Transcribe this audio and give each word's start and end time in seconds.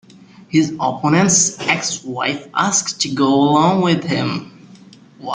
His 0.49 0.71
opponent's 0.79 1.59
ex-wife 1.59 2.47
asks 2.55 2.93
to 2.93 3.13
go 3.13 3.27
along 3.35 3.81
with 3.83 4.03
him. 4.03 4.67